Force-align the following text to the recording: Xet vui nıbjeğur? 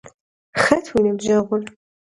Xet 0.63 0.85
vui 0.91 1.01
nıbjeğur? 1.05 1.61